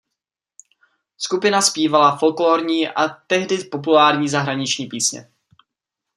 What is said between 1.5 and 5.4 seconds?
zpívala folklórní a tehdy populární zahraniční písně.